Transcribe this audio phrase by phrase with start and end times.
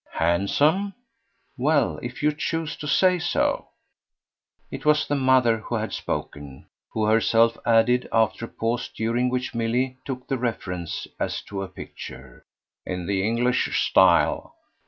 [0.13, 0.95] "Handsome?
[1.57, 3.67] Well, if you choose to say so."
[4.71, 9.53] It was the mother who had spoken, who herself added, after a pause during which
[9.53, 12.43] Milly took the reference as to a picture:
[12.83, 14.55] "In the English style."